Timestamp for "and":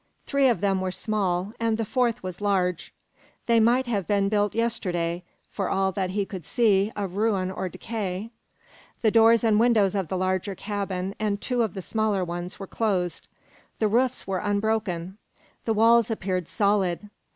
1.59-1.77, 9.43-9.59, 11.19-11.39